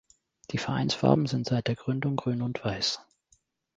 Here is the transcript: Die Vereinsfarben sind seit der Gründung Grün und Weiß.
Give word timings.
Die 0.49 0.57
Vereinsfarben 0.57 1.27
sind 1.27 1.45
seit 1.45 1.67
der 1.67 1.75
Gründung 1.75 2.15
Grün 2.15 2.41
und 2.41 2.63
Weiß. 2.65 3.01